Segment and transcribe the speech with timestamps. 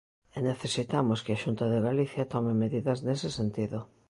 [0.37, 3.79] E necesitamos que a Xunta de Galicia tome medidas nese sentido.